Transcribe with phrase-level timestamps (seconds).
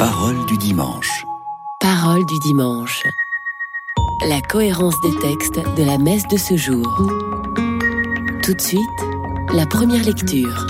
[0.00, 1.26] Parole du dimanche.
[1.78, 3.02] Parole du dimanche.
[4.26, 6.86] La cohérence des textes de la messe de ce jour.
[8.42, 8.80] Tout de suite,
[9.52, 10.66] la première lecture.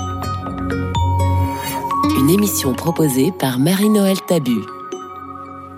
[2.19, 4.62] Une émission proposée par Marie-Noël Tabu.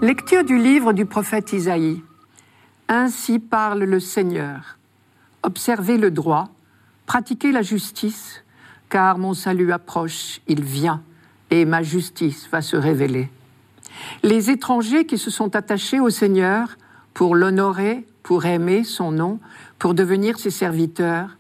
[0.01, 2.03] Lecture du livre du prophète Isaïe.
[2.89, 4.79] Ainsi parle le Seigneur.
[5.43, 6.49] Observez le droit,
[7.05, 8.45] pratiquez la justice,
[8.89, 11.03] car mon salut approche, il vient,
[11.51, 13.29] et ma justice va se révéler.
[14.23, 16.77] Les étrangers qui se sont attachés au Seigneur
[17.15, 19.39] pour l'honorer, pour aimer son nom,
[19.79, 21.37] pour devenir ses serviteurs,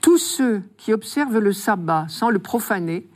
[0.00, 3.06] tous ceux qui observent le sabbat sans le profaner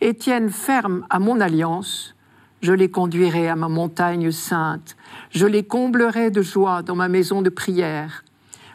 [0.00, 2.14] et tiennent ferme à mon alliance,
[2.62, 4.96] je les conduirai à ma montagne sainte,
[5.30, 8.24] je les comblerai de joie dans ma maison de prière.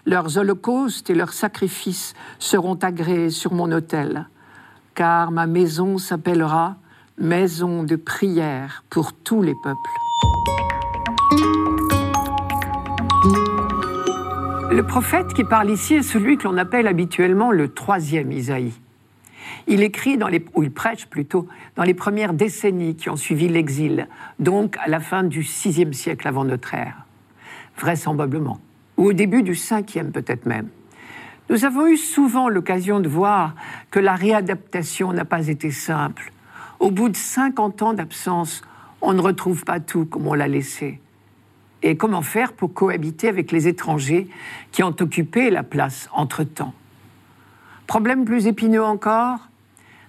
[0.05, 4.27] Leurs holocaustes et leurs sacrifices seront agréés sur mon autel
[4.95, 6.75] car ma maison s'appellera
[7.17, 9.79] maison de prière pour tous les peuples.
[14.71, 18.73] Le prophète qui parle ici est celui que l'on appelle habituellement le troisième Isaïe.
[19.67, 23.49] Il écrit, dans les, ou il prêche plutôt, dans les premières décennies qui ont suivi
[23.49, 24.07] l'exil,
[24.39, 27.05] donc à la fin du VIe siècle avant notre ère,
[27.77, 28.59] vraisemblablement,
[28.97, 30.69] ou au début du cinquième peut-être même.
[31.49, 33.55] Nous avons eu souvent l'occasion de voir
[33.91, 36.31] que la réadaptation n'a pas été simple.
[36.81, 38.63] Au bout de 50 ans d'absence,
[39.01, 40.99] on ne retrouve pas tout comme on l'a laissé.
[41.83, 44.27] Et comment faire pour cohabiter avec les étrangers
[44.71, 46.73] qui ont occupé la place entre-temps?
[47.85, 49.47] Problème plus épineux encore,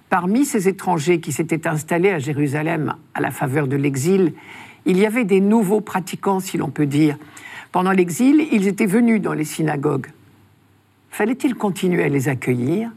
[0.09, 4.33] parmi ces étrangers qui s'étaient installés à Jérusalem à la faveur de l'exil,
[4.87, 7.17] il y avait des nouveaux pratiquants, si l'on peut dire.
[7.71, 10.07] Pendant l'exil, ils étaient venus dans les synagogues.
[11.11, 12.89] Fallait-il continuer à les accueillir?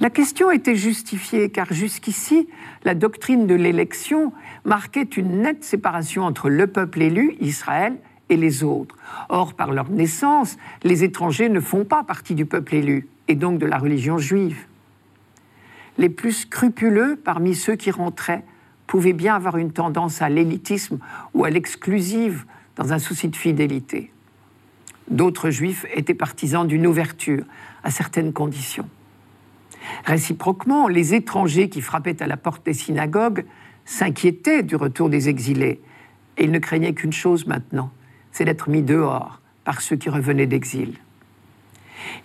[0.00, 2.48] La question était justifiée car jusqu'ici,
[2.84, 4.32] la doctrine de l'élection
[4.64, 7.96] marquait une nette séparation entre le peuple élu, Israël,
[8.30, 8.96] et les autres.
[9.28, 13.58] Or, par leur naissance, les étrangers ne font pas partie du peuple élu, et donc
[13.58, 14.64] de la religion juive.
[15.98, 18.44] Les plus scrupuleux parmi ceux qui rentraient
[18.86, 20.98] pouvaient bien avoir une tendance à l'élitisme
[21.34, 22.46] ou à l'exclusive
[22.76, 24.10] dans un souci de fidélité.
[25.10, 27.44] D'autres juifs étaient partisans d'une ouverture
[27.84, 28.88] à certaines conditions.
[30.04, 33.44] Réciproquement, les étrangers qui frappaient à la porte des synagogues
[33.84, 35.80] s'inquiétaient du retour des exilés,
[36.36, 37.90] et ils ne craignaient qu'une chose maintenant,
[38.32, 40.94] c'est d'être mis dehors par ceux qui revenaient d'exil.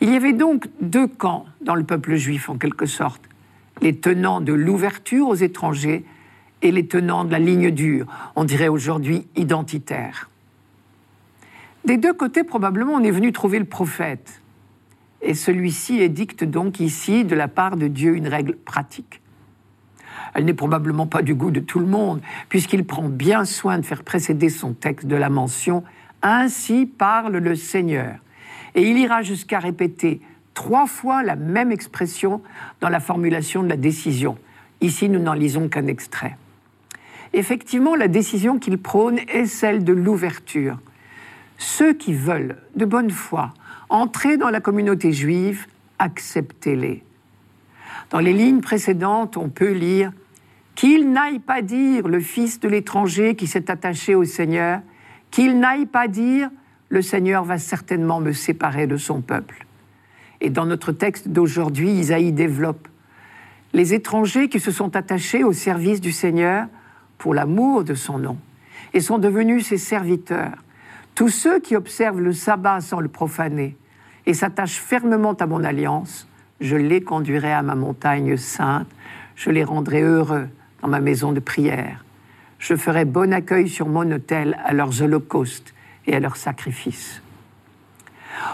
[0.01, 3.21] Il y avait donc deux camps dans le peuple juif, en quelque sorte,
[3.81, 6.05] les tenants de l'ouverture aux étrangers
[6.61, 10.29] et les tenants de la ligne dure, on dirait aujourd'hui identitaire.
[11.83, 14.41] Des deux côtés, probablement, on est venu trouver le prophète.
[15.27, 19.21] Et celui-ci édicte donc ici, de la part de Dieu, une règle pratique.
[20.35, 23.85] Elle n'est probablement pas du goût de tout le monde, puisqu'il prend bien soin de
[23.85, 25.83] faire précéder son texte de la mention
[26.21, 28.17] Ainsi parle le Seigneur.
[28.75, 30.21] Et il ira jusqu'à répéter
[30.53, 32.43] trois fois la même expression
[32.79, 34.37] dans la formulation de la décision.
[34.79, 36.37] Ici, nous n'en lisons qu'un extrait.
[37.33, 40.77] Effectivement, la décision qu'il prône est celle de l'ouverture.
[41.57, 43.53] Ceux qui veulent, de bonne foi,
[43.89, 45.67] entrer dans la communauté juive,
[45.99, 47.03] acceptez-les.
[48.09, 50.11] Dans les lignes précédentes, on peut lire
[50.75, 54.81] Qu'il n'aille pas dire le fils de l'étranger qui s'est attaché au Seigneur,
[55.31, 56.49] qu'il n'aille pas dire
[56.89, 59.65] le Seigneur va certainement me séparer de son peuple.
[60.41, 62.87] Et dans notre texte d'aujourd'hui, Isaïe développe
[63.73, 66.67] les étrangers qui se sont attachés au service du Seigneur
[67.17, 68.37] pour l'amour de son nom
[68.93, 70.55] et sont devenus ses serviteurs
[71.15, 73.77] tous ceux qui observent le sabbat sans le profaner
[74.25, 76.27] et s'attachent fermement à mon alliance,
[76.59, 78.87] je les conduirai à ma montagne sainte,
[79.35, 80.47] je les rendrai heureux
[80.81, 82.03] dans ma maison de prière.
[82.59, 85.73] Je ferai bon accueil sur mon autel à leurs holocaustes
[86.05, 87.21] et à leurs sacrifices.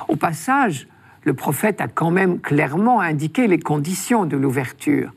[0.08, 0.88] Au passage,
[1.24, 5.12] le prophète a quand même clairement indiqué les conditions de l'ouverture.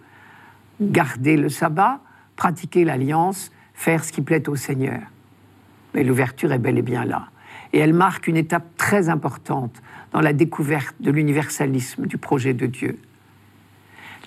[0.81, 2.01] Garder le sabbat,
[2.37, 5.01] pratiquer l'alliance, faire ce qui plaît au Seigneur.
[5.95, 7.29] Mais l'ouverture est bel et bien là
[7.75, 9.83] et elle marque une étape très importante
[10.13, 13.01] dans la découverte de l'universalisme du projet de Dieu.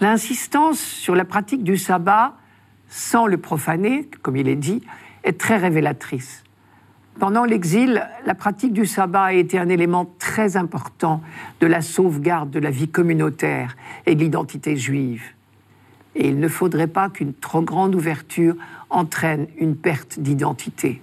[0.02, 2.34] L'insistance sur la pratique du sabbat
[2.90, 4.84] sans le profaner, comme il est dit,
[5.24, 6.44] est très révélatrice.
[7.20, 11.22] Pendant l'exil, la pratique du sabbat a été un élément très important
[11.62, 15.24] de la sauvegarde de la vie communautaire et de l'identité juive.
[16.16, 18.58] Et il ne faudrait pas qu'une trop grande ouverture
[18.90, 21.02] entraîne une perte d'identité.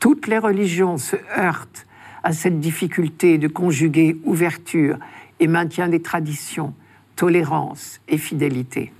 [0.00, 1.86] Toutes les religions se heurtent
[2.22, 4.98] à cette difficulté de conjuguer ouverture
[5.40, 6.74] et maintien des traditions,
[7.16, 8.92] tolérance et fidélité.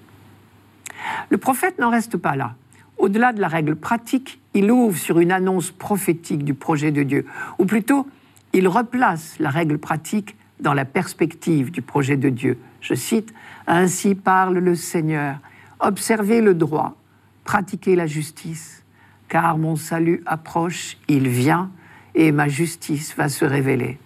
[1.30, 2.54] Le prophète n'en reste pas là.
[2.96, 7.26] Au-delà de la règle pratique, il ouvre sur une annonce prophétique du projet de Dieu,
[7.58, 8.08] ou plutôt,
[8.52, 12.58] il replace la règle pratique dans la perspective du projet de Dieu.
[12.80, 13.32] Je cite,
[13.68, 15.38] Ainsi parle le Seigneur,
[15.78, 16.96] observez le droit,
[17.44, 18.82] pratiquez la justice,
[19.28, 21.70] car mon salut approche, il vient,
[22.14, 23.98] et ma justice va se révéler.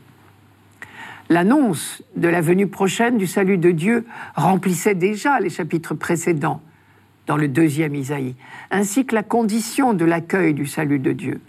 [1.28, 4.04] L'annonce de la venue prochaine du salut de Dieu
[4.34, 6.60] remplissait déjà les chapitres précédents
[7.26, 8.34] dans le deuxième Isaïe,
[8.70, 11.40] ainsi que la condition de l'accueil du salut de Dieu.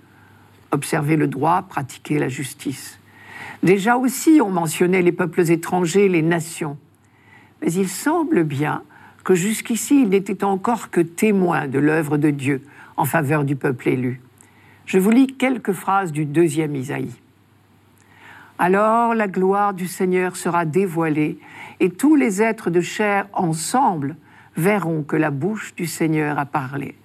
[0.72, 3.00] Observer le droit, pratiquer la justice.
[3.64, 6.78] Déjà aussi, on mentionnait les peuples étrangers, les nations.
[7.62, 8.84] Mais il semble bien
[9.24, 12.62] que jusqu'ici, il n'était encore que témoin de l'œuvre de Dieu
[12.98, 14.22] en faveur du peuple élu.
[14.86, 17.13] Je vous lis quelques phrases du deuxième Isaïe.
[18.60, 21.40] Alors la gloire du Seigneur sera dévoilée,
[21.80, 24.16] et tous les êtres de chair ensemble
[24.56, 26.95] verront que la bouche du Seigneur a parlé.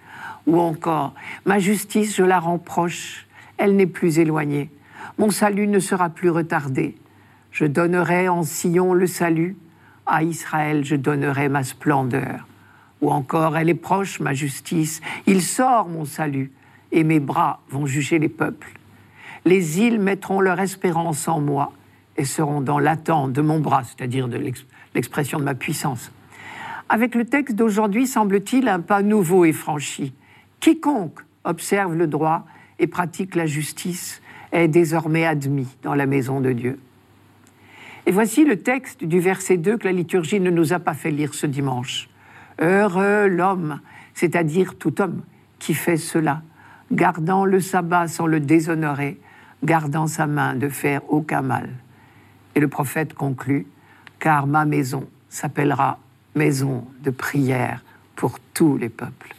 [0.47, 1.15] Ou encore,
[1.47, 3.27] ma justice, je la rends proche,
[3.57, 4.71] elle n'est plus éloignée.
[5.19, 6.97] Mon salut ne sera plus retardé.
[7.51, 9.57] Je donnerai en Sion le salut,
[10.07, 12.48] à Israël je donnerai ma splendeur.
[13.01, 16.51] Ou encore, elle est proche, ma justice, il sort mon salut,
[16.91, 18.73] et mes bras vont juger les peuples.
[19.45, 21.73] Les îles mettront leur espérance en moi
[22.17, 24.39] et seront dans l'attente de mon bras, c'est-à-dire de
[24.95, 26.11] l'expression de ma puissance.
[26.89, 30.13] Avec le texte d'aujourd'hui, semble-t-il, un pas nouveau est franchi.
[30.61, 32.47] Quiconque observe le droit
[32.79, 34.21] et pratique la justice
[34.53, 36.79] est désormais admis dans la maison de Dieu.
[38.07, 41.11] Et voici le texte du verset 2 que la liturgie ne nous a pas fait
[41.11, 42.08] lire ce dimanche.
[42.61, 43.81] Heureux l'homme,
[44.15, 45.23] c'est-à-dire tout homme
[45.59, 46.43] qui fait cela,
[46.91, 49.21] gardant le sabbat sans le déshonorer,
[49.63, 51.71] gardant sa main de faire aucun mal.
[52.55, 53.67] Et le prophète conclut,
[54.19, 55.99] car ma maison s'appellera
[56.35, 57.85] maison de prière
[58.17, 59.35] pour tous les peuples.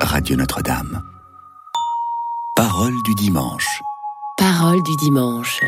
[0.00, 1.02] Radio Notre-Dame.
[2.56, 3.82] Parole du dimanche.
[4.36, 5.60] Parole du dimanche.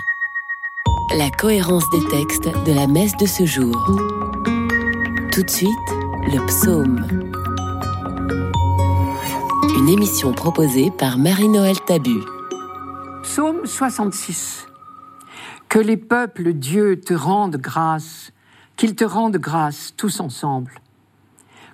[1.16, 3.74] La cohérence des textes de la messe de ce jour.
[5.32, 5.70] Tout de suite,
[6.22, 7.04] le psaume.
[9.76, 12.20] Une émission proposée par Marie-Noël Tabu.
[13.24, 14.68] Psaume 66.
[15.68, 18.32] Que les peuples, Dieu, te rendent grâce,
[18.76, 20.80] qu'ils te rendent grâce tous ensemble.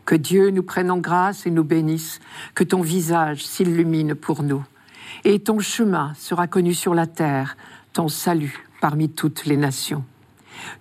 [0.07, 2.21] Que Dieu nous prenne en grâce et nous bénisse,
[2.55, 4.65] que ton visage s'illumine pour nous.
[5.25, 7.59] Et ton chemin sera connu sur la terre,
[7.93, 10.05] ton salut parmi toutes les nations.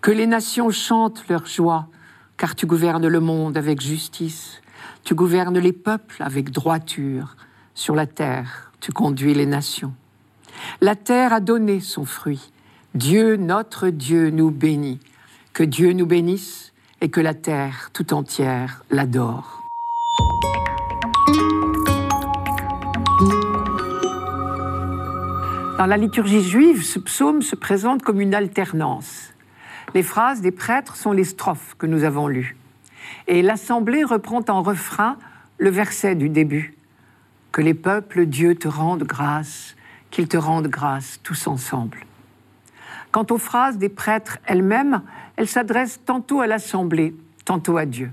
[0.02, 1.88] Que les nations chantent leur joie,
[2.38, 4.62] car tu gouvernes le monde avec justice.
[5.04, 7.36] Tu gouvernes les peuples avec droiture.
[7.74, 9.94] Sur la terre, tu conduis les nations.
[10.82, 12.52] La terre a donné son fruit.
[12.94, 15.00] Dieu, notre Dieu, nous bénit.
[15.54, 19.65] Que Dieu nous bénisse et que la terre tout entière l'adore.
[25.78, 29.34] Dans la liturgie juive, ce psaume se présente comme une alternance.
[29.94, 32.56] Les phrases des prêtres sont les strophes que nous avons lues.
[33.28, 35.18] Et l'assemblée reprend en refrain
[35.58, 36.76] le verset du début.
[37.52, 39.76] Que les peuples, Dieu te rendent grâce,
[40.12, 42.06] qu'ils te rendent grâce tous ensemble.
[43.12, 45.02] Quant aux phrases des prêtres elles-mêmes,
[45.36, 47.14] elles s'adressent tantôt à l'Assemblée,
[47.44, 48.12] tantôt à Dieu.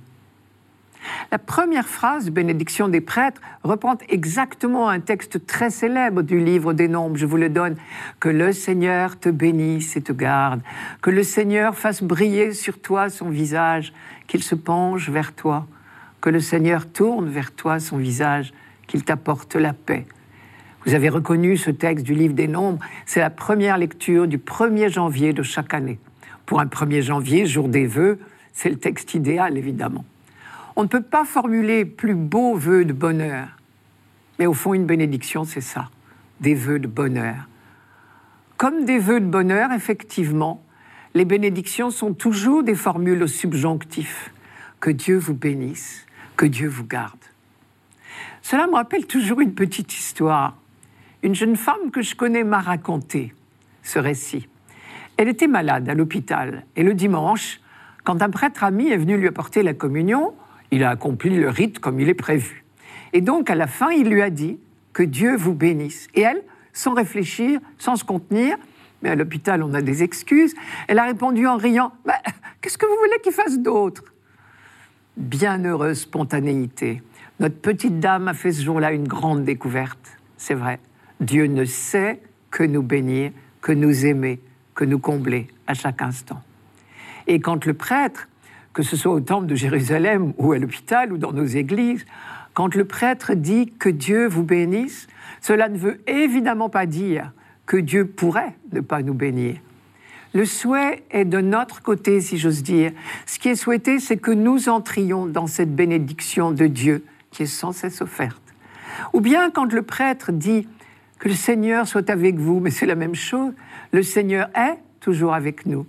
[1.31, 6.89] La première phrase bénédiction des prêtres reprend exactement un texte très célèbre du livre des
[6.89, 7.17] Nombres.
[7.17, 7.77] Je vous le donne.
[8.21, 10.61] Que le Seigneur te bénisse et te garde.
[11.01, 13.93] Que le Seigneur fasse briller sur toi son visage,
[14.27, 15.67] qu'il se penche vers toi.
[16.21, 18.53] Que le Seigneur tourne vers toi son visage,
[18.87, 20.07] qu'il t'apporte la paix.
[20.85, 24.89] Vous avez reconnu ce texte du livre des Nombres, c'est la première lecture du 1er
[24.89, 25.99] janvier de chaque année.
[26.45, 28.19] Pour un 1er janvier, jour des vœux,
[28.53, 30.05] c'est le texte idéal, évidemment.
[30.77, 33.49] On ne peut pas formuler plus beaux vœux de bonheur.
[34.39, 35.91] Mais au fond, une bénédiction, c'est ça,
[36.41, 37.49] des vœux de bonheur.
[38.57, 40.65] Comme des vœux de bonheur, effectivement,
[41.15, 44.33] les bénédictions sont toujours des formules au subjonctif.
[44.81, 47.19] Que Dieu vous bénisse, que Dieu vous garde.
[48.41, 50.57] Cela me rappelle toujours une petite histoire
[51.23, 53.33] une jeune femme que je connais m'a raconté
[53.83, 54.49] ce récit.
[55.17, 57.61] Elle était malade à l'hôpital et le dimanche,
[58.05, 60.35] quand un prêtre ami est venu lui apporter la communion,
[60.73, 62.65] il a accompli le rite comme il est prévu.
[63.13, 64.59] Et donc à la fin, il lui a dit
[64.93, 66.09] que Dieu vous bénisse.
[66.15, 68.57] Et elle, sans réfléchir, sans se contenir,
[69.03, 70.55] mais à l'hôpital on a des excuses,
[70.89, 72.15] elle a répondu en riant bah,
[72.61, 74.03] Qu'est-ce que vous voulez qu'il fasse d'autre?
[75.17, 77.03] Bienheureuse spontanéité.
[77.39, 80.81] Notre petite dame a fait ce jour-là une grande découverte, c'est vrai.
[81.21, 84.41] Dieu ne sait que nous bénir, que nous aimer,
[84.75, 86.41] que nous combler à chaque instant.
[87.27, 88.29] Et quand le prêtre
[88.73, 92.05] que ce soit au temple de Jérusalem ou à l'hôpital ou dans nos églises,
[92.55, 95.07] quand le prêtre dit que Dieu vous bénisse,
[95.41, 97.33] cela ne veut évidemment pas dire
[97.67, 99.57] que Dieu pourrait ne pas nous bénir.
[100.35, 102.93] Le souhait est de notre côté, si j'ose dire.
[103.27, 107.47] Ce qui est souhaité, c'est que nous entrions dans cette bénédiction de Dieu qui est
[107.47, 108.43] sans cesse offerte.
[109.13, 110.67] Ou bien quand le prêtre dit
[111.19, 113.53] que le Seigneur soit avec vous, mais c'est la même chose,
[113.93, 115.87] le Seigneur est toujours avec nous.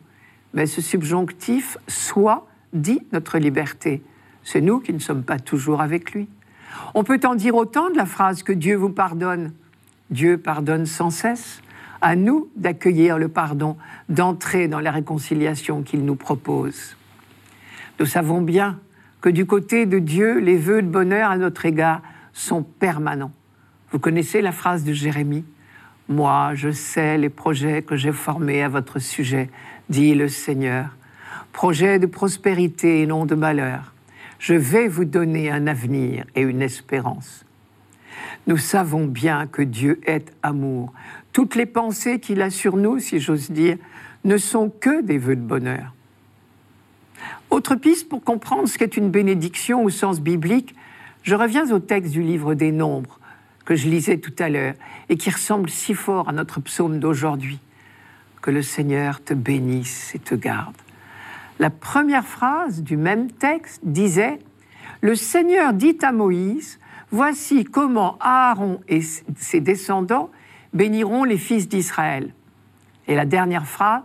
[0.53, 4.01] Mais ce subjonctif soit dit notre liberté.
[4.43, 6.27] C'est nous qui ne sommes pas toujours avec lui.
[6.93, 9.53] On peut en dire autant de la phrase que Dieu vous pardonne.
[10.09, 11.61] Dieu pardonne sans cesse.
[12.01, 13.77] À nous d'accueillir le pardon,
[14.09, 16.97] d'entrer dans la réconciliation qu'il nous propose.
[17.99, 18.79] Nous savons bien
[19.21, 22.01] que du côté de Dieu, les vœux de bonheur à notre égard
[22.33, 23.31] sont permanents.
[23.91, 25.45] Vous connaissez la phrase de Jérémie?
[26.09, 29.49] Moi, je sais les projets que j'ai formés à votre sujet,
[29.87, 30.97] dit le Seigneur.
[31.53, 33.93] Projets de prospérité et non de malheur.
[34.39, 37.45] Je vais vous donner un avenir et une espérance.
[38.47, 40.91] Nous savons bien que Dieu est amour.
[41.31, 43.77] Toutes les pensées qu'il a sur nous, si j'ose dire,
[44.25, 45.93] ne sont que des vœux de bonheur.
[47.51, 50.75] Autre piste pour comprendre ce qu'est une bénédiction au sens biblique,
[51.21, 53.19] je reviens au texte du livre des Nombres
[53.63, 54.73] que je lisais tout à l'heure
[55.07, 57.59] et qui ressemble si fort à notre psaume d'aujourd'hui.
[58.41, 60.75] Que le Seigneur te bénisse et te garde.
[61.59, 64.39] La première phrase du même texte disait
[65.01, 66.79] Le Seigneur dit à Moïse
[67.11, 70.31] Voici comment Aaron et ses descendants
[70.73, 72.33] béniront les fils d'Israël.
[73.07, 74.01] Et la dernière phrase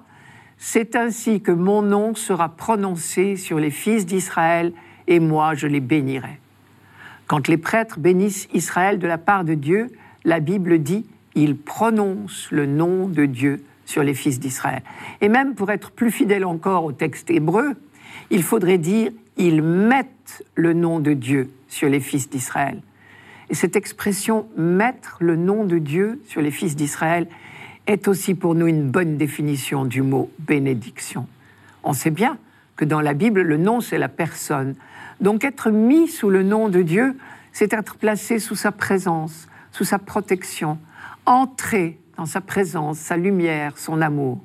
[0.58, 4.72] C'est ainsi que mon nom sera prononcé sur les fils d'Israël
[5.06, 6.38] et moi je les bénirai.
[7.26, 9.90] Quand les prêtres bénissent Israël de la part de Dieu,
[10.24, 14.82] la Bible dit ils prononcent le nom de Dieu sur les fils d'Israël.
[15.22, 17.74] Et même pour être plus fidèle encore au texte hébreu,
[18.30, 22.82] il faudrait dire ils mettent le nom de Dieu sur les fils d'Israël.
[23.48, 27.28] Et cette expression mettre le nom de Dieu sur les fils d'Israël
[27.86, 31.26] est aussi pour nous une bonne définition du mot bénédiction.
[31.82, 32.36] On sait bien
[32.76, 34.74] que dans la Bible, le nom, c'est la personne.
[35.22, 37.16] Donc être mis sous le nom de Dieu,
[37.52, 40.78] c'est être placé sous sa présence, sous sa protection,
[41.24, 44.40] entrer dans sa présence, sa lumière, son amour.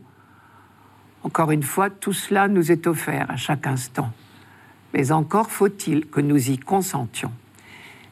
[1.24, 4.12] Encore une fois, tout cela nous est offert à chaque instant.
[4.94, 7.32] Mais encore faut-il que nous y consentions.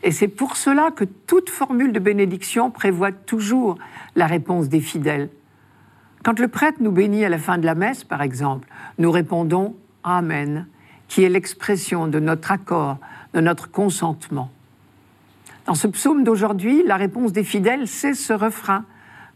[0.02, 3.78] Et c'est pour cela que toute formule de bénédiction prévoit toujours
[4.16, 5.30] la réponse des fidèles.
[6.24, 9.76] Quand le prêtre nous bénit à la fin de la messe, par exemple, nous répondons
[10.04, 10.66] Amen
[11.08, 12.98] qui est l'expression de notre accord,
[13.36, 14.50] de notre consentement.
[15.68, 18.86] Dans ce psaume d'aujourd'hui, la réponse des fidèles, c'est ce refrain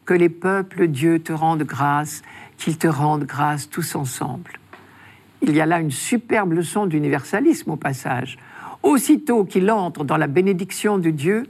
[0.06, 2.22] Que les peuples, Dieu, te rendent grâce,
[2.58, 4.60] qu'ils te rendent grâce tous ensemble.
[5.42, 8.38] Il y a là une superbe leçon d'universalisme au passage.
[8.84, 11.48] Aussitôt qu'il entre dans la bénédiction de Dieu,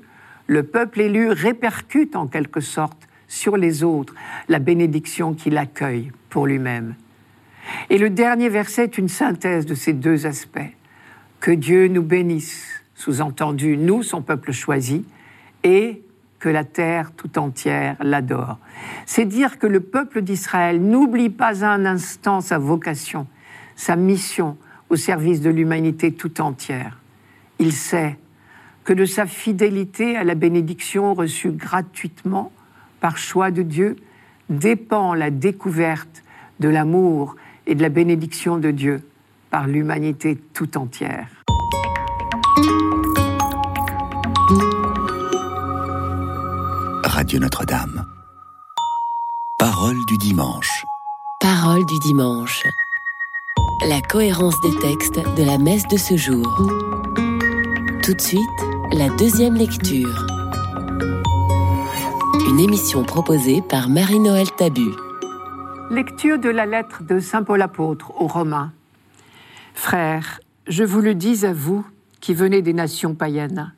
[0.47, 4.13] le peuple élu répercute en quelque sorte sur les autres
[4.47, 6.95] la bénédiction qu'il accueille pour lui-même.
[7.89, 10.59] Et le dernier verset est une synthèse de ces deux aspects.
[11.39, 15.05] Que Dieu nous bénisse, sous-entendu, nous, son peuple choisi,
[15.63, 16.03] et
[16.45, 18.59] que la terre tout entière l'adore.
[19.07, 23.25] C'est dire que le peuple d'Israël n'oublie pas un instant sa vocation,
[23.75, 24.55] sa mission
[24.91, 26.99] au service de l'humanité tout entière.
[27.57, 28.19] Il sait
[28.83, 32.51] que de sa fidélité à la bénédiction reçue gratuitement
[32.99, 33.95] par choix de Dieu
[34.51, 36.23] dépend la découverte
[36.59, 39.01] de l'amour et de la bénédiction de Dieu
[39.49, 41.27] par l'humanité tout entière.
[47.25, 48.05] Radio Notre-Dame.
[49.57, 50.85] Parole du dimanche.
[51.39, 52.61] Parole du dimanche.
[53.87, 56.45] La cohérence des textes de la messe de ce jour.
[58.03, 60.27] Tout de suite, la deuxième lecture.
[62.47, 64.91] Une émission proposée par Marie-Noël Tabu.
[65.89, 68.71] Lecture de la lettre de Saint Paul apôtre aux Romains.
[69.73, 71.83] Frères, je vous le dis à vous
[72.21, 73.73] qui venez des nations païennes.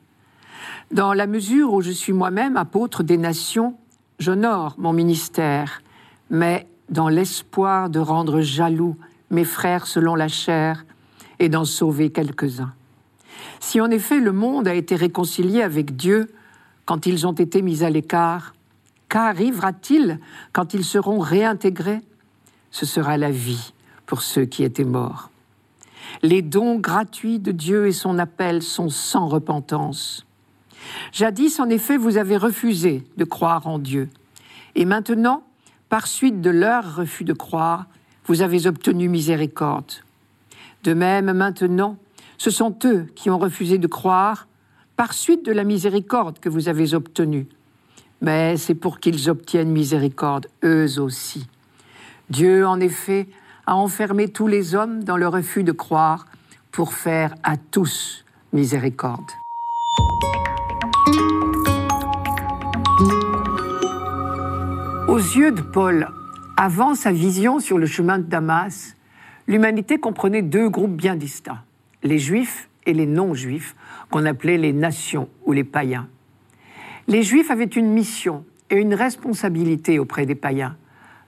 [0.92, 3.76] Dans la mesure où je suis moi-même apôtre des nations,
[4.20, 5.82] j'honore mon ministère,
[6.30, 8.96] mais dans l'espoir de rendre jaloux
[9.30, 10.86] mes frères selon la chair
[11.40, 12.74] et d'en sauver quelques-uns.
[13.60, 16.28] Si en effet le monde a été réconcilié avec Dieu
[16.86, 18.54] quand ils ont été mis à l'écart,
[19.10, 20.20] Qu'arrivera-t-il
[20.52, 22.02] quand ils seront réintégrés?
[22.72, 23.74] Ce sera la vie
[24.06, 25.30] pour ceux qui étaient morts.
[26.24, 30.26] Les dons gratuits de Dieu et son appel sont sans repentance.
[31.12, 34.10] Jadis, en effet, vous avez refusé de croire en Dieu.
[34.76, 35.44] Et maintenant,
[35.90, 37.86] par suite de leur refus de croire,
[38.26, 39.92] vous avez obtenu miséricorde.
[40.84, 41.98] De même, maintenant,
[42.38, 44.48] ce sont eux qui ont refusé de croire
[44.96, 47.48] par suite de la miséricorde que vous avez obtenue.
[48.22, 51.48] Mais c'est pour qu'ils obtiennent miséricorde, eux aussi.
[52.30, 53.28] Dieu, en effet,
[53.66, 56.26] a enfermé tous les hommes dans le refus de croire
[56.72, 59.32] pour faire à tous miséricorde.
[65.18, 66.10] Aux yeux de Paul,
[66.58, 68.96] avant sa vision sur le chemin de Damas,
[69.48, 71.64] l'humanité comprenait deux groupes bien distincts,
[72.04, 73.76] les juifs et les non-juifs,
[74.12, 76.08] qu'on appelait les nations ou les païens.
[77.08, 80.78] Les juifs avaient une mission et une responsabilité auprès des païens,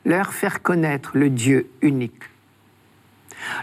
[0.05, 2.29] leur faire connaître le Dieu unique.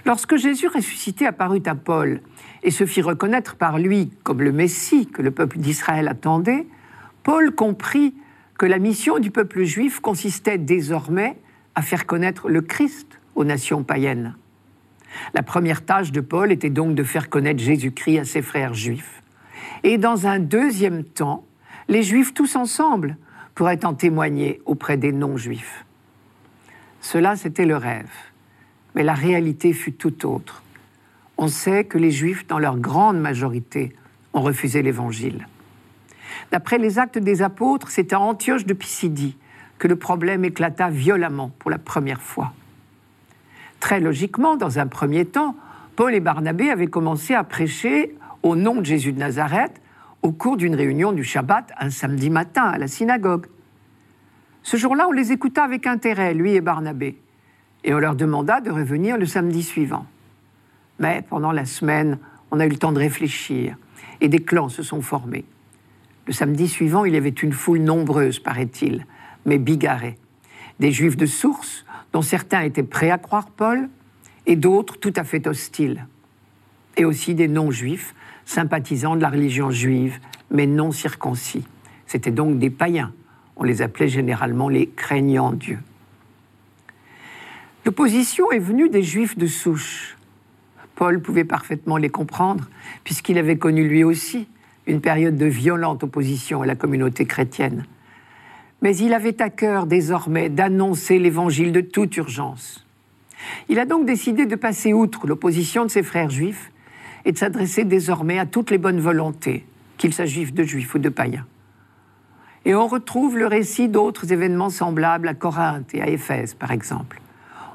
[0.07, 2.21] Lorsque Jésus ressuscité apparut à Paul
[2.65, 6.67] et se fit reconnaître par lui comme le Messie que le peuple d'Israël attendait,
[7.23, 8.13] Paul comprit
[8.59, 11.37] que la mission du peuple juif consistait désormais
[11.75, 14.35] à faire connaître le Christ aux nations païennes.
[15.35, 19.23] La première tâche de Paul était donc de faire connaître Jésus-Christ à ses frères juifs.
[19.83, 21.45] Et dans un deuxième temps,
[21.89, 23.17] les juifs tous ensemble
[23.55, 25.85] pourraient en témoigner auprès des non-juifs.
[27.01, 28.11] Cela, c'était le rêve.
[28.95, 30.63] Mais la réalité fut tout autre.
[31.39, 33.95] On sait que les juifs, dans leur grande majorité,
[34.33, 35.47] ont refusé l'Évangile.
[36.51, 39.37] D'après les actes des apôtres, c'est à Antioche de Pisidie
[39.79, 42.53] que le problème éclata violemment pour la première fois.
[43.81, 45.55] Très logiquement, dans un premier temps,
[45.97, 49.81] Paul et Barnabé avaient commencé à prêcher au nom de Jésus de Nazareth
[50.23, 53.47] au cours d'une réunion du Shabbat un samedi matin à la synagogue.
[54.63, 57.17] Ce jour-là, on les écouta avec intérêt, lui et Barnabé,
[57.85, 60.07] et on leur demanda de revenir le samedi suivant.
[60.99, 62.19] Mais pendant la semaine,
[62.51, 63.77] on a eu le temps de réfléchir,
[64.21, 65.45] et des clans se sont formés.
[66.27, 69.07] Le samedi suivant, il y avait une foule nombreuse, paraît-il,
[69.45, 70.19] mais bigarrée.
[70.81, 73.89] Des juifs de source, dont certains étaient prêts à croire Paul,
[74.47, 76.07] et d'autres tout à fait hostiles.
[76.97, 78.15] Et aussi des non-juifs,
[78.45, 80.19] sympathisants de la religion juive,
[80.51, 81.65] mais non circoncis.
[82.07, 83.13] C'étaient donc des païens.
[83.57, 85.79] On les appelait généralement les craignants Dieu.
[87.85, 90.17] L'opposition est venue des juifs de souche.
[90.97, 92.69] Paul pouvait parfaitement les comprendre,
[93.05, 94.49] puisqu'il avait connu lui aussi
[94.87, 97.85] une période de violente opposition à la communauté chrétienne.
[98.83, 102.87] Mais il avait à cœur désormais d'annoncer l'évangile de toute urgence.
[103.69, 106.71] Il a donc décidé de passer outre l'opposition de ses frères juifs
[107.25, 109.65] et de s'adresser désormais à toutes les bonnes volontés,
[109.99, 111.47] qu'il s'agisse de juifs ou de païens.
[112.65, 117.21] Et on retrouve le récit d'autres événements semblables à Corinthe et à Éphèse, par exemple.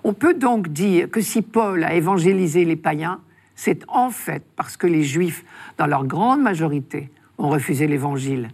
[0.04, 3.19] On peut donc dire que si Paul a évangélisé les païens,
[3.63, 5.45] c'est en fait parce que les Juifs,
[5.78, 8.50] dans leur grande majorité, ont refusé l'Évangile.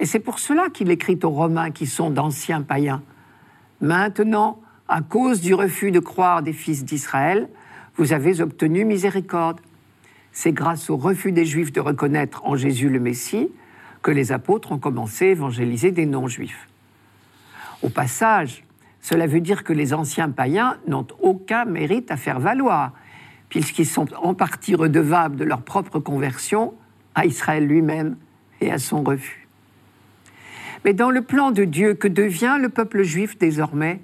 [0.00, 3.02] Et c'est pour cela qu'il écrit aux Romains qui sont d'anciens païens.
[3.80, 7.48] Maintenant, à cause du refus de croire des fils d'Israël,
[7.96, 9.62] vous avez obtenu miséricorde.
[10.30, 13.48] C'est grâce au refus des Juifs de reconnaître en Jésus le Messie
[14.02, 16.68] que les apôtres ont commencé à évangéliser des non-Juifs.
[17.82, 18.62] Au passage,
[19.00, 22.92] cela veut dire que les anciens païens n'ont aucun mérite à faire valoir
[23.48, 26.74] puisqu'ils sont en partie redevables de leur propre conversion
[27.14, 28.16] à Israël lui-même
[28.60, 29.48] et à son refus.
[30.84, 34.00] Mais dans le plan de Dieu, que devient le peuple juif désormais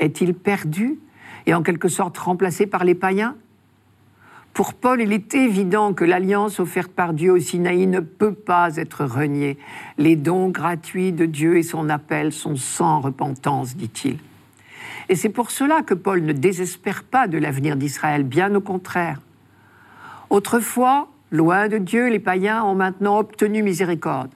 [0.00, 0.98] Est-il perdu
[1.46, 3.36] et en quelque sorte remplacé par les païens?
[4.54, 8.76] Pour Paul, il est évident que l'alliance offerte par Dieu au Sinaï ne peut pas
[8.76, 9.58] être reniée.
[9.98, 14.18] Les dons gratuits de Dieu et son appel sont sans repentance, dit-il.
[15.08, 19.20] Et c'est pour cela que Paul ne désespère pas de l'avenir d'Israël, bien au contraire.
[20.30, 24.30] Autrefois, loin de Dieu, les païens ont maintenant obtenu miséricorde.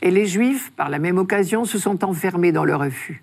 [0.00, 3.22] Et les Juifs, par la même occasion, se sont enfermés dans le refus.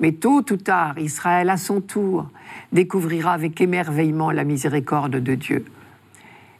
[0.00, 2.28] Mais tôt ou tard, Israël, à son tour,
[2.72, 5.64] découvrira avec émerveillement la miséricorde de Dieu.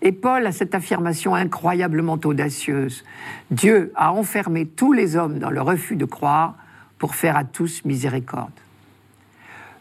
[0.02, 3.04] Et Paul a cette affirmation incroyablement audacieuse.
[3.50, 6.54] Dieu a enfermé tous les hommes dans le refus de croire
[6.98, 8.52] pour faire à tous miséricorde.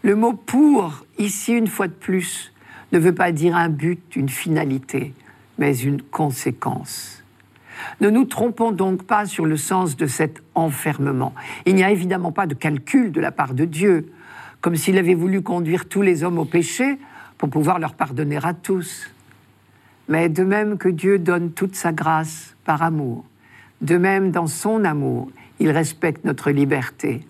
[0.08, 2.54] Le mot pour, ici une fois de plus,
[2.94, 5.14] ne veut pas dire un but, une finalité,
[5.58, 7.26] mais une conséquence.
[8.00, 11.36] Ne nous trompons donc pas sur le sens de cet enfermement.
[11.66, 14.10] Il n'y a évidemment pas de calcul de la part de Dieu,
[14.62, 16.98] comme s'il avait voulu conduire tous les hommes au péché
[17.38, 19.10] pour pouvoir leur pardonner à tous.
[20.08, 23.26] Mais de même que Dieu donne toute sa grâce par amour,
[23.82, 27.28] de même dans son amour, il respecte notre liberté.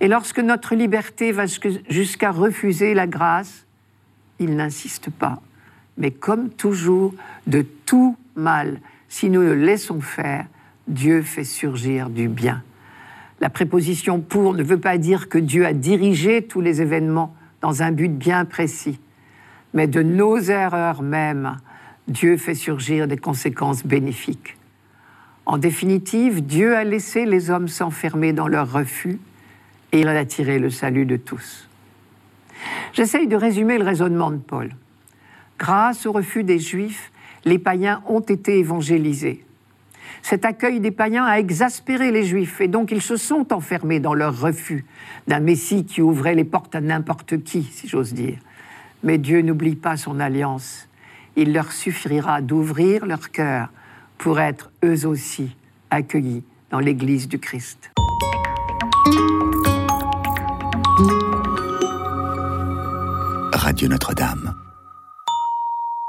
[0.00, 1.44] Et lorsque notre liberté va
[1.88, 3.66] jusqu'à refuser la grâce,
[4.38, 5.40] il n'insiste pas.
[5.96, 7.14] Mais comme toujours,
[7.46, 10.46] de tout mal, si nous le laissons faire,
[10.88, 12.62] Dieu fait surgir du bien.
[13.40, 17.82] La préposition pour ne veut pas dire que Dieu a dirigé tous les événements dans
[17.82, 18.98] un but bien précis,
[19.72, 21.56] mais de nos erreurs même,
[22.08, 24.56] Dieu fait surgir des conséquences bénéfiques.
[25.46, 29.18] En définitive, Dieu a laissé les hommes s'enfermer dans leur refus
[29.94, 31.68] et il a tiré le salut de tous.
[32.92, 34.70] J'essaye de résumer le raisonnement de Paul.
[35.56, 37.12] Grâce au refus des Juifs,
[37.44, 39.44] les païens ont été évangélisés.
[40.20, 44.14] Cet accueil des païens a exaspéré les Juifs et donc ils se sont enfermés dans
[44.14, 44.84] leur refus
[45.28, 48.38] d'un Messie qui ouvrait les portes à n'importe qui, si j'ose dire.
[49.04, 50.88] Mais Dieu n'oublie pas son alliance.
[51.36, 53.68] Il leur suffira d'ouvrir leur cœur
[54.18, 55.54] pour être eux aussi
[55.90, 57.92] accueillis dans l'Église du Christ.
[63.64, 64.54] Radio Notre-Dame.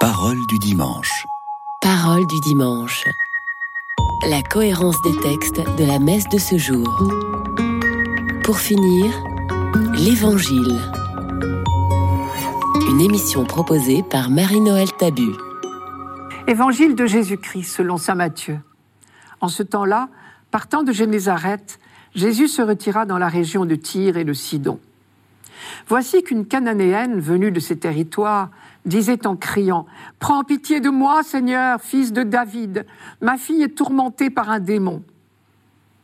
[0.02, 1.26] Parole du dimanche.
[1.82, 3.06] Parole du dimanche.
[4.28, 6.86] La cohérence des textes de la messe de ce jour.
[8.44, 9.10] Pour finir,
[9.94, 10.82] l'Évangile.
[12.90, 15.32] Une émission proposée par Marie-Noël Tabu.
[16.48, 18.60] Évangile de Jésus-Christ selon Saint Matthieu.
[19.40, 20.10] En ce temps-là,
[20.52, 21.80] partant de Génézareth,
[22.16, 24.78] Jésus se retira dans la région de Tyr et de Sidon.
[25.88, 28.50] Voici qu'une Cananéenne venue de ces territoires
[28.86, 29.86] disait en criant
[30.20, 32.86] Prends pitié de moi, Seigneur, fils de David,
[33.22, 35.04] ma fille est tourmentée par un démon.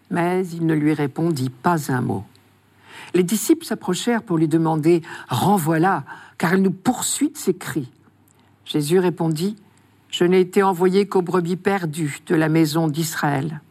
[0.09, 2.23] Mais il ne lui répondit pas un mot.
[3.13, 6.03] Les disciples s'approchèrent pour lui demander Renvoie-la,
[6.37, 7.91] car elle nous poursuit de ses cris.
[8.65, 9.55] Jésus répondit
[10.11, 13.61] je n'ai été envoyé qu'aux brebis perdues de la maison d'Israël.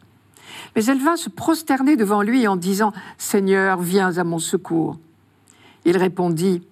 [0.74, 4.98] Mais elle vint se prosterner devant lui en disant Seigneur, viens à mon secours.
[5.84, 6.62] Il répondit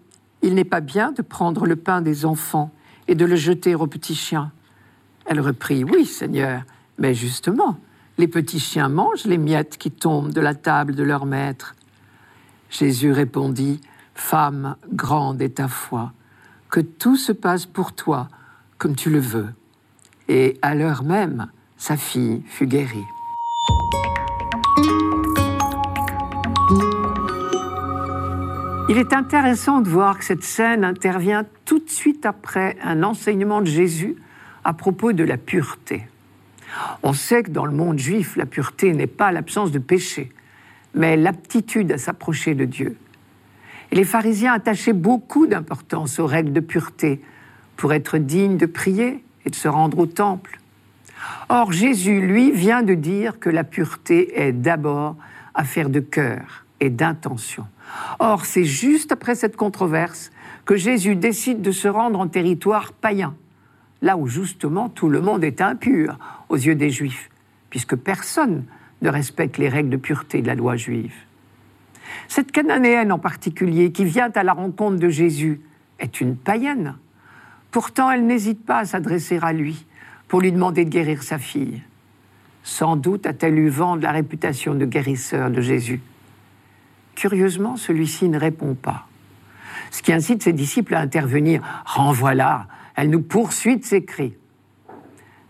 [0.42, 2.70] Il n'est pas bien de prendre le pain des enfants
[3.06, 4.52] et de le jeter aux petits chiens.
[5.26, 6.62] Elle reprit Oui, Seigneur,
[6.98, 7.78] mais justement,
[8.18, 11.74] les petits chiens mangent les miettes qui tombent de la table de leur maître.
[12.70, 13.80] Jésus répondit
[14.14, 16.12] Femme, grande est ta foi,
[16.70, 18.28] que tout se passe pour toi
[18.76, 19.48] comme tu le veux.
[20.28, 23.04] Et à l'heure même, sa fille fut guérie.
[28.98, 33.60] Il est intéressant de voir que cette scène intervient tout de suite après un enseignement
[33.60, 34.16] de Jésus
[34.64, 36.08] à propos de la pureté.
[37.04, 40.32] On sait que dans le monde juif, la pureté n'est pas l'absence de péché,
[40.94, 42.96] mais l'aptitude à s'approcher de Dieu.
[43.92, 47.22] Et les pharisiens attachaient beaucoup d'importance aux règles de pureté,
[47.76, 50.58] pour être digne de prier et de se rendre au temple.
[51.50, 55.14] Or, Jésus, lui, vient de dire que la pureté est d'abord
[55.54, 57.66] affaire de cœur et d'intention.
[58.18, 60.30] Or, c'est juste après cette controverse
[60.64, 63.34] que Jésus décide de se rendre en territoire païen,
[64.02, 67.30] là où justement tout le monde est impur aux yeux des Juifs,
[67.70, 68.64] puisque personne
[69.02, 71.14] ne respecte les règles de pureté de la loi juive.
[72.26, 75.60] Cette Cananéenne en particulier, qui vient à la rencontre de Jésus,
[75.98, 76.96] est une païenne.
[77.70, 79.84] Pourtant, elle n'hésite pas à s'adresser à lui
[80.26, 81.82] pour lui demander de guérir sa fille.
[82.62, 86.00] Sans doute a-t-elle eu vent de la réputation de guérisseur de Jésus.
[87.18, 89.08] Curieusement, celui-ci ne répond pas.
[89.90, 91.60] Ce qui incite ses disciples à intervenir.
[91.84, 94.34] Renvoie-la, elle nous poursuit de ses cris.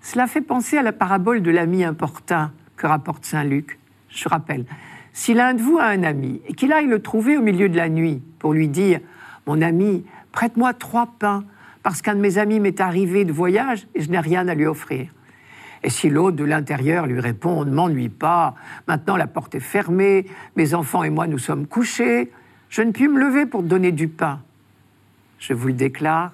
[0.00, 3.78] Cela fait penser à la parabole de l'ami importun que rapporte Saint Luc.
[4.08, 4.64] Je rappelle,
[5.12, 7.76] si l'un de vous a un ami et qu'il aille le trouver au milieu de
[7.76, 9.00] la nuit pour lui dire
[9.46, 11.44] Mon ami, prête-moi trois pains
[11.82, 14.64] parce qu'un de mes amis m'est arrivé de voyage et je n'ai rien à lui
[14.64, 15.10] offrir.
[15.82, 18.54] Et si l'autre de l'intérieur lui répond Ne m'ennuie pas,
[18.86, 22.32] maintenant la porte est fermée, mes enfants et moi nous sommes couchés,
[22.68, 24.40] je ne puis me lever pour donner du pain.
[25.38, 26.32] Je vous le déclare,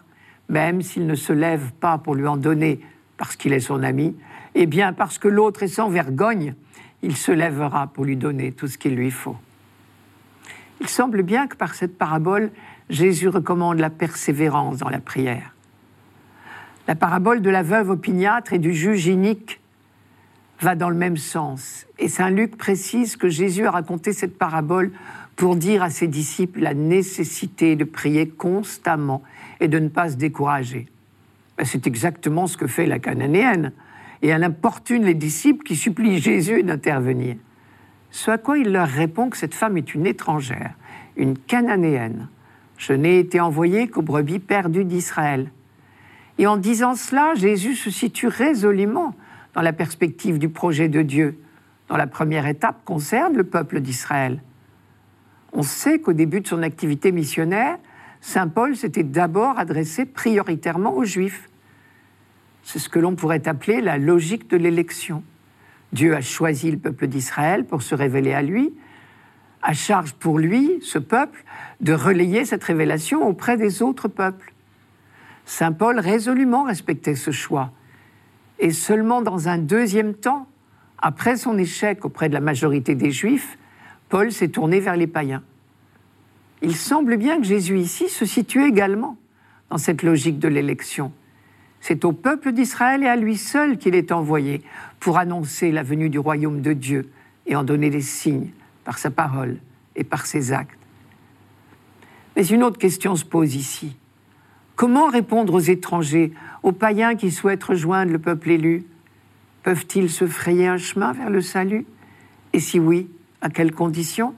[0.48, 2.80] même s'il ne se lève pas pour lui en donner
[3.16, 4.16] parce qu'il est son ami,
[4.54, 6.54] eh bien parce que l'autre est sans vergogne,
[7.02, 9.37] il se lèvera pour lui donner tout ce qu'il lui faut.
[10.80, 12.50] Il semble bien que par cette parabole,
[12.90, 15.54] Jésus recommande la persévérance dans la prière.
[16.87, 19.61] La parabole de la veuve opiniâtre et du juge inique
[20.61, 21.87] va dans le même sens.
[21.99, 24.92] Et Saint Luc précise que Jésus a raconté cette parabole
[25.37, 29.23] pour dire à ses disciples la nécessité de prier constamment
[29.61, 30.87] et de ne pas se décourager.
[31.57, 33.73] Ben, c'est exactement ce que fait la cananéenne.
[34.23, 37.37] Et elle importune les disciples qui supplient Jésus d'intervenir.
[38.11, 40.75] Ce à quoi il leur répond que cette femme est une étrangère,
[41.16, 42.29] une cananéenne,
[42.77, 45.51] je n'ai été envoyé qu'aux brebis perdues d'Israël.
[46.38, 49.14] Et en disant cela, Jésus se situe résolument
[49.55, 51.38] dans la perspective du projet de Dieu,
[51.88, 54.42] dont la première étape concerne le peuple d'Israël.
[55.53, 57.79] On sait qu'au début de son activité missionnaire,
[58.20, 61.49] Saint Paul s'était d'abord adressé prioritairement aux Juifs.
[62.64, 65.23] C'est ce que l'on pourrait appeler la logique de l'élection.
[65.92, 68.75] Dieu a choisi le peuple d'Israël pour se révéler à lui,
[69.62, 71.44] à charge pour lui, ce peuple,
[71.81, 74.54] de relayer cette révélation auprès des autres peuples.
[75.46, 77.70] Saint Paul résolument respectait ce choix.
[78.59, 80.46] Et seulement dans un deuxième temps,
[80.98, 83.59] après son échec auprès de la majorité des Juifs,
[84.09, 85.42] Paul s'est tourné vers les païens.
[86.62, 89.16] Il semble bien que Jésus ici se situe également
[89.70, 91.12] dans cette logique de l'élection.
[91.80, 94.62] C'est au peuple d'Israël et à lui seul qu'il est envoyé
[95.00, 97.11] pour annoncer la venue du royaume de Dieu
[97.46, 98.50] et en donner les signes
[98.85, 99.59] par sa parole
[99.94, 100.78] et par ses actes.
[102.37, 103.96] Mais une autre question se pose ici.
[104.76, 106.32] Comment répondre aux étrangers,
[106.64, 108.84] aux païens qui souhaitent rejoindre le peuple élu?
[109.62, 111.87] Peuvent-ils se frayer un chemin vers le salut?
[112.52, 113.08] Et si oui,
[113.40, 114.34] à quelles conditions?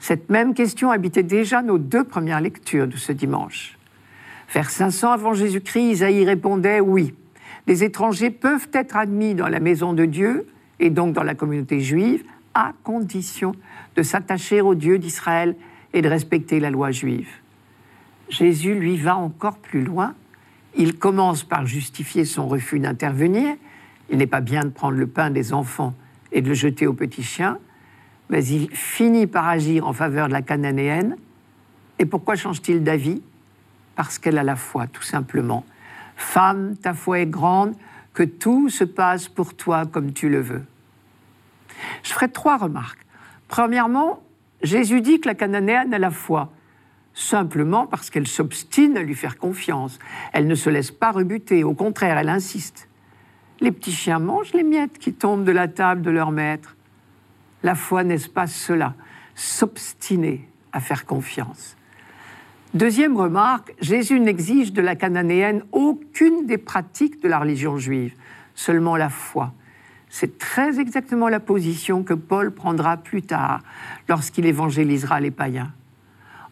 [0.00, 3.78] Cette même question habitait déjà nos deux premières lectures de ce dimanche.
[4.52, 7.14] Vers 500 avant Jésus-Christ, Isaïe répondait oui,
[7.66, 10.46] les étrangers peuvent être admis dans la maison de Dieu
[10.80, 13.52] et donc dans la communauté juive, à condition
[13.96, 15.56] de s'attacher au Dieu d'Israël
[15.92, 17.28] et de respecter la loi juive.
[18.28, 20.14] Jésus, lui, va encore plus loin.
[20.74, 23.56] Il commence par justifier son refus d'intervenir.
[24.10, 25.94] Il n'est pas bien de prendre le pain des enfants
[26.32, 27.58] et de le jeter aux petits chiens,
[28.28, 31.16] mais il finit par agir en faveur de la cananéenne.
[31.98, 33.22] Et pourquoi change-t-il d'avis?
[33.94, 35.64] Parce qu'elle a la foi, tout simplement.
[36.16, 37.74] Femme, ta foi est grande,
[38.12, 40.64] que tout se passe pour toi comme tu le veux.
[42.02, 43.06] Je ferai trois remarques.
[43.48, 44.22] Premièrement,
[44.62, 46.52] Jésus dit que la cananéenne a la foi,
[47.16, 49.98] simplement parce qu'elle s'obstine à lui faire confiance.
[50.34, 52.88] Elle ne se laisse pas rebuter, au contraire, elle insiste.
[53.60, 56.76] Les petits chiens mangent les miettes qui tombent de la table de leur maître.
[57.62, 58.94] La foi, n'est-ce pas cela?
[59.34, 61.76] S'obstiner à faire confiance.
[62.74, 68.12] Deuxième remarque, Jésus n'exige de la cananéenne aucune des pratiques de la religion juive,
[68.54, 69.54] seulement la foi.
[70.10, 73.62] C'est très exactement la position que Paul prendra plus tard
[74.06, 75.72] lorsqu'il évangélisera les païens.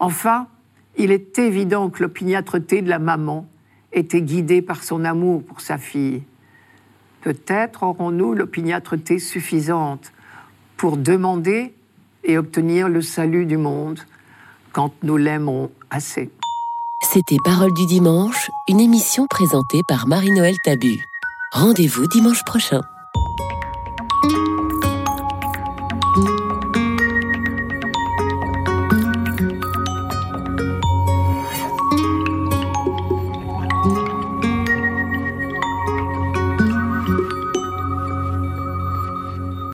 [0.00, 0.48] Enfin,
[0.96, 3.46] il est évident que l'opiniâtreté de la maman
[3.92, 6.22] était guidée par son amour pour sa fille.
[7.20, 10.12] Peut-être aurons-nous l'opiniâtreté suffisante
[10.76, 11.72] pour demander
[12.22, 14.00] et obtenir le salut du monde
[14.72, 16.30] quand nous l'aimerons assez.
[17.02, 21.04] C'était Parole du dimanche, une émission présentée par Marie-Noël Tabu.
[21.52, 22.80] Rendez-vous dimanche prochain.